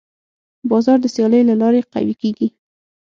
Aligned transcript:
بازار 0.69 0.97
د 1.01 1.05
سیالۍ 1.13 1.41
له 1.49 1.55
لارې 1.61 1.81
قوي 1.93 2.15
کېږي. 2.21 2.47